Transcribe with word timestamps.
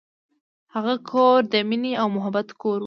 هغه 0.73 0.93
کور 1.09 1.39
د 1.53 1.55
مینې 1.69 1.93
او 2.01 2.07
محبت 2.15 2.47
کور 2.61 2.77
و. 2.77 2.79